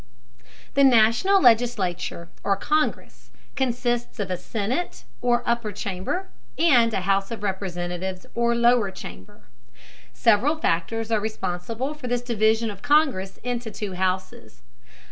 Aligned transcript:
The 0.73 0.83
National 0.83 1.39
legislature, 1.39 2.29
or 2.43 2.55
Congress, 2.55 3.29
consists 3.55 4.19
of 4.19 4.31
a 4.31 4.35
Senate 4.37 5.03
or 5.21 5.43
upper 5.45 5.71
chamber, 5.71 6.27
and 6.57 6.91
a 6.91 7.01
House 7.01 7.29
of 7.29 7.43
Representatives 7.43 8.25
or 8.33 8.55
lower 8.55 8.89
chamber. 8.89 9.41
Several 10.11 10.55
factors 10.57 11.11
are 11.11 11.19
responsible 11.19 11.93
for 11.93 12.07
this 12.07 12.23
division 12.23 12.71
of 12.71 12.81
Congress 12.81 13.37
into 13.43 13.69
two 13.69 13.93
houses. 13.93 14.63